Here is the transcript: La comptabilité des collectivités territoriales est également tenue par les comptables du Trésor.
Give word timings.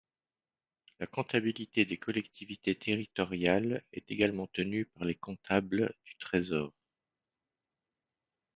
La 0.99 1.05
comptabilité 1.05 1.85
des 1.85 1.99
collectivités 1.99 2.73
territoriales 2.73 3.83
est 3.93 4.09
également 4.09 4.47
tenue 4.47 4.85
par 4.87 5.05
les 5.05 5.13
comptables 5.13 5.93
du 6.05 6.15
Trésor. 6.17 6.73